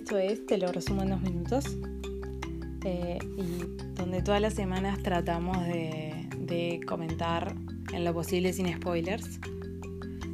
[0.00, 1.76] Esto es Te lo resumo en dos minutos.
[2.86, 7.54] eh, y donde todas las semanas tratamos de, comentar
[7.92, 9.38] en lo posible sin spoilers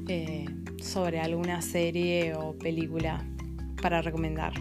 [0.07, 0.47] eh,
[0.81, 3.27] sobre alguna serie o película
[3.83, 4.53] para recomendar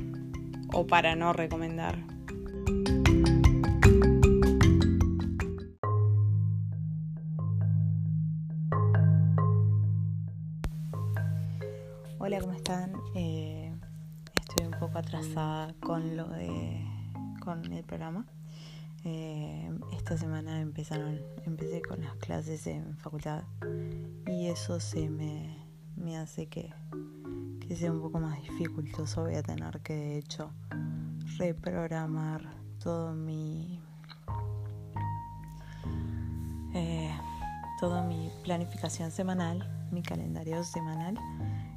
[0.73, 2.03] o para no recomendar.
[12.17, 12.91] Hola, ¿cómo están?
[13.13, 13.74] Eh,
[14.55, 16.81] estoy un poco atrasada con lo de
[17.41, 18.25] con el programa.
[19.03, 23.43] Eh, esta semana empezaron, empecé con las clases en facultad
[24.25, 25.57] y eso se me,
[25.97, 26.73] me hace que,
[27.67, 29.23] que sea un poco más dificultoso.
[29.23, 30.51] Voy a tener que de hecho
[31.37, 32.49] reprogramar
[32.81, 33.81] todo mi
[36.73, 37.13] eh,
[37.79, 41.19] toda mi planificación semanal, mi calendario semanal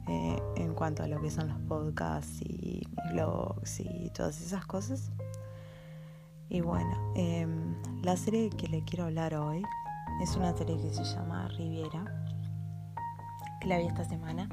[0.08, 4.64] eh, en cuanto a lo que son los podcasts y mis blogs y todas esas
[4.66, 5.10] cosas.
[6.50, 7.46] Y bueno, eh,
[8.02, 9.62] la serie que le quiero hablar hoy
[10.22, 12.04] es una serie que se llama Riviera,
[13.60, 14.48] que la vi esta semana.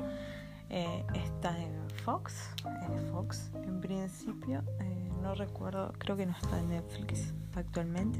[0.69, 6.59] Eh, está en Fox, en Fox en principio, eh, no recuerdo, creo que no está
[6.59, 8.19] en Netflix actualmente.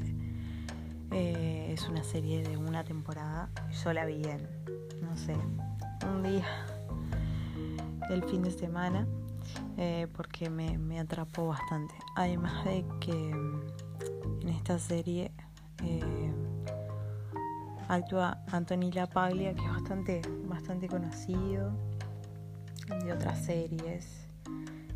[1.10, 3.50] Es una serie de una temporada,
[3.84, 4.48] yo la vi en,
[5.02, 5.36] no sé,
[6.06, 6.46] un día
[8.08, 9.06] del fin de semana
[9.76, 11.94] eh, porque me, me, atrapó bastante.
[12.14, 15.30] Además de que mm, en esta serie
[15.84, 16.32] eh,
[17.88, 21.72] actúa Anthony LaPaglia, que es bastante, bastante conocido
[23.04, 24.26] de otras series.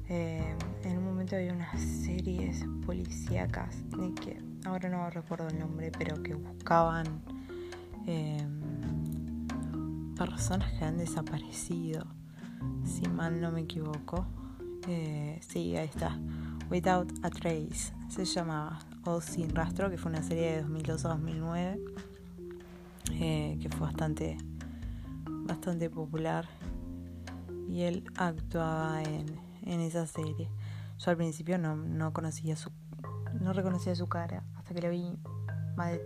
[0.08, 5.92] Eh, en un momento había unas series policíacas de que ahora no recuerdo el nombre,
[5.96, 7.22] pero que buscaban
[10.16, 12.04] personas que han desaparecido
[12.84, 14.26] si mal no me equivoco.
[14.88, 16.18] Eh, sí, ahí está.
[16.70, 18.78] Without a Trace se llamaba.
[19.04, 21.80] O Sin Rastro, que fue una serie de 2002 a 2009.
[23.12, 24.36] Eh, que fue bastante,
[25.26, 26.48] bastante popular.
[27.68, 29.26] Y él actuaba en,
[29.62, 30.48] en esa serie.
[30.98, 32.70] Yo al principio no, no conocía su.
[33.40, 34.44] No reconocía su cara.
[34.56, 35.16] Hasta que lo vi
[35.76, 35.98] más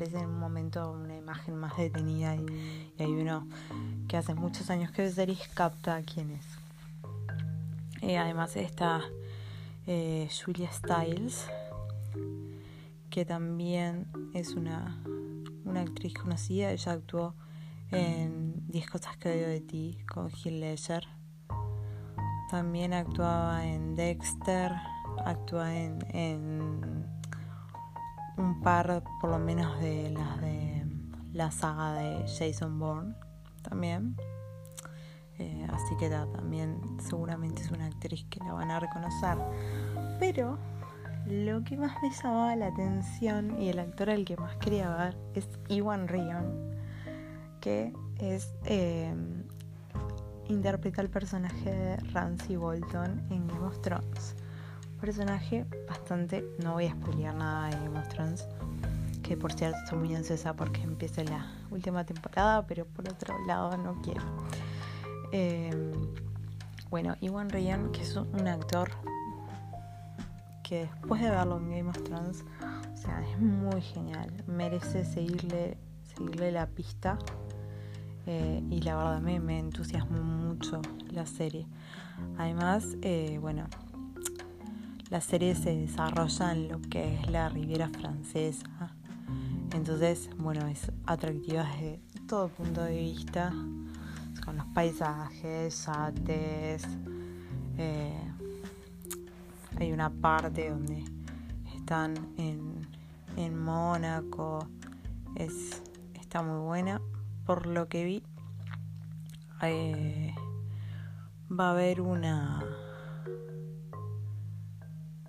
[0.00, 3.46] en un momento una imagen más detenida y, y hay uno
[4.10, 6.44] que hace muchos años que series capta quién es.
[8.02, 9.02] Eh, además está
[9.86, 11.46] eh, Julia Stiles,
[13.08, 15.00] que también es una,
[15.64, 16.72] una actriz conocida.
[16.72, 17.36] Ella actuó
[17.92, 21.06] en 10 cosas que odio de ti con Heath Ledger.
[22.50, 24.72] También actuaba en Dexter,
[25.24, 27.06] actúa en
[28.36, 30.84] un par por lo menos de las de
[31.32, 33.14] la saga de Jason Bourne
[33.70, 34.16] también.
[35.38, 39.38] Eh, así que también seguramente es una actriz que la van a reconocer.
[40.18, 40.58] Pero
[41.26, 45.16] lo que más me llamaba la atención y el actor al que más quería ver
[45.34, 46.74] es Iwan Rion,
[47.60, 49.14] que es eh,
[50.48, 54.34] interpreta el personaje de Ramsay Bolton en Game of Thrones.
[54.92, 58.46] Un personaje bastante, no voy a spoilear nada de Game of Thrones,
[59.30, 63.76] que por cierto estoy muy ansiosa porque empieza la última temporada, pero por otro lado
[63.76, 64.22] no quiero.
[65.30, 65.70] Eh,
[66.90, 68.90] bueno, Iwan Ryan, que es un actor
[70.64, 72.44] que después de verlo en Game of Thrones,
[72.92, 75.78] o sea, es muy genial, merece seguirle,
[76.12, 77.16] seguirle la pista.
[78.26, 81.68] Eh, y la verdad me, me, entusiasmó mucho la serie.
[82.36, 83.68] Además, eh, bueno,
[85.08, 88.96] la serie se desarrolla en lo que es la Riviera Francesa.
[89.72, 93.52] Entonces, bueno, es atractiva desde todo punto de vista,
[94.44, 96.86] con los paisajes, yates.
[97.78, 98.32] Eh,
[99.78, 101.04] hay una parte donde
[101.76, 102.86] están en,
[103.36, 104.66] en Mónaco.
[105.36, 105.82] Es,
[106.14, 107.00] está muy buena.
[107.46, 108.22] Por lo que vi,
[109.62, 110.34] eh,
[111.50, 112.62] va a haber una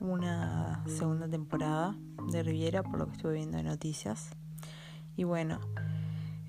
[0.02, 1.96] una segunda temporada
[2.32, 4.32] de Riviera, por lo que estuve viendo en noticias.
[5.16, 5.60] Y bueno,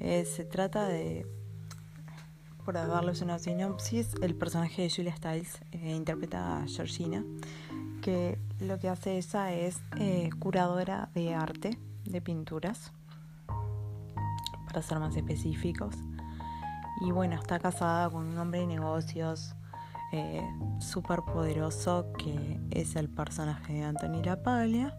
[0.00, 1.26] eh, se trata de,
[2.64, 7.24] por darles una sinopsis, el personaje de Julia Stiles eh, interpreta a Georgina,
[8.00, 12.92] que lo que hace esa es eh, curadora de arte, de pinturas,
[14.66, 15.94] para ser más específicos.
[17.02, 19.54] Y bueno, está casada con un hombre de negocios
[20.12, 20.46] eh,
[20.78, 24.96] súper poderoso que es el personaje de Anthony Lapaglia.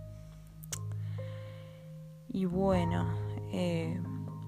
[2.30, 3.08] Y bueno,
[3.52, 4.02] eh,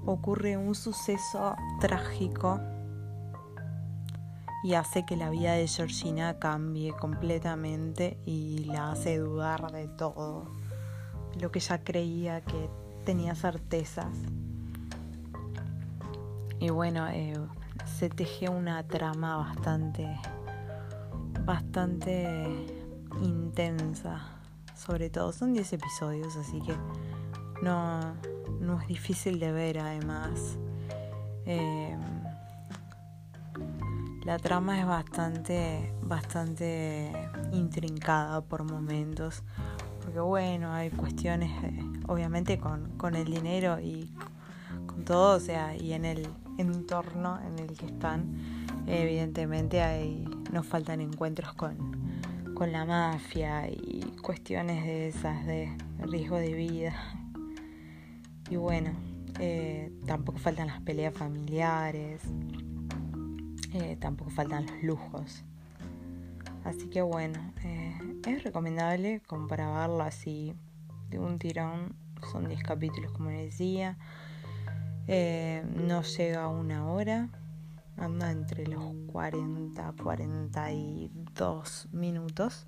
[0.06, 2.60] ocurre un suceso trágico
[4.64, 10.50] y hace que la vida de Georgina cambie completamente y la hace dudar de todo
[11.40, 12.70] lo que ella creía que
[13.06, 14.08] tenía certezas.
[16.60, 17.36] Y bueno, eh,
[17.86, 20.08] se teje una trama bastante,
[21.46, 22.48] bastante
[23.22, 24.22] intensa.
[24.76, 26.76] Sobre todo, son 10 episodios, así que
[27.62, 28.02] no,
[28.60, 30.58] no es difícil de ver además.
[31.46, 31.96] Eh,
[34.26, 37.12] la trama es bastante, bastante
[37.54, 39.44] intrincada por momentos.
[40.02, 41.52] Porque bueno, hay cuestiones,
[42.08, 44.12] obviamente con, con el dinero y
[44.88, 46.28] con todo, o sea, y en el
[46.58, 48.36] entorno en el que están,
[48.88, 51.78] evidentemente hay, nos faltan encuentros con,
[52.56, 56.96] con la mafia y cuestiones de esas de riesgo de vida.
[58.50, 58.92] Y bueno,
[59.40, 62.22] eh, tampoco faltan las peleas familiares.
[63.74, 65.44] Eh, tampoco faltan los lujos.
[66.64, 70.56] Así que bueno, eh, es recomendable como para verlo así
[71.10, 71.96] de un tirón.
[72.32, 73.98] Son 10 capítulos como les decía.
[75.08, 77.30] No llega a una hora.
[77.98, 82.66] Anda entre los 40 42 minutos.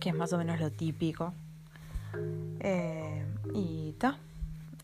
[0.00, 1.32] Que es más o menos lo típico.
[3.54, 4.18] y está.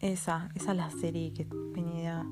[0.01, 2.27] Esa, esa es la serie que venía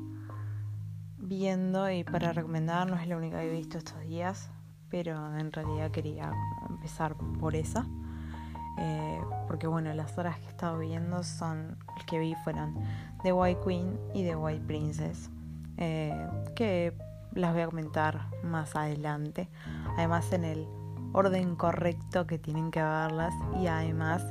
[1.19, 4.51] viendo y para recomendar no es la única que he visto estos días,
[4.89, 6.33] pero en realidad quería
[6.69, 7.87] empezar por esa.
[8.79, 12.75] Eh, porque bueno, las horas que he estado viendo son, el que vi fueron
[13.23, 15.31] The White Queen y The White Princess,
[15.81, 16.93] eh, que
[17.35, 19.49] las voy a comentar más adelante,
[19.97, 20.67] además en el
[21.13, 24.23] orden correcto que tienen que verlas y además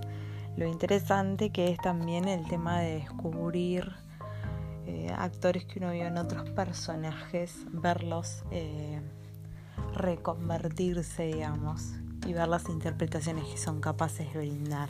[0.55, 3.91] lo interesante que es también el tema de descubrir
[4.85, 9.01] eh, actores que uno vio en otros personajes, verlos eh,
[9.95, 11.93] reconvertirse, digamos,
[12.27, 14.89] y ver las interpretaciones que son capaces de brindar.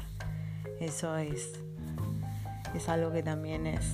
[0.79, 1.51] Eso es,
[2.73, 3.85] es algo que también es,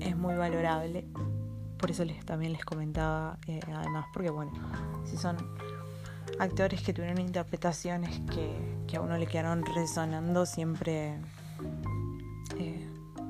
[0.00, 1.06] es muy valorable.
[1.82, 4.52] Por eso les, también les comentaba, eh, además, porque bueno,
[5.04, 5.36] si son
[6.38, 8.56] actores que tuvieron interpretaciones que,
[8.86, 11.18] que a uno le quedaron resonando, siempre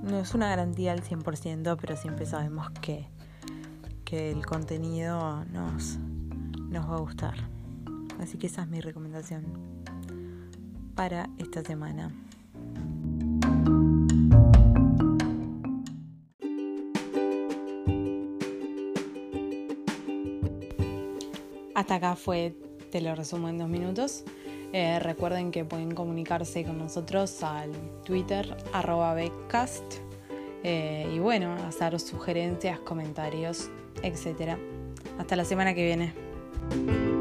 [0.02, 3.06] no es una garantía al 100%, pero siempre sabemos que,
[4.04, 5.98] que el contenido nos,
[6.69, 7.34] nos va a gustar.
[8.20, 9.44] Así que esa es mi recomendación
[10.94, 12.12] para esta semana.
[21.82, 22.55] Hasta acá fue,
[22.93, 24.23] te lo resumo en dos minutos.
[24.73, 27.73] Eh, recuerden que pueden comunicarse con nosotros al
[28.05, 29.82] Twitter arroba Beckcast
[30.62, 33.69] eh, y bueno, hacer sugerencias, comentarios,
[34.05, 34.58] etc.
[35.19, 37.12] Hasta la semana que viene.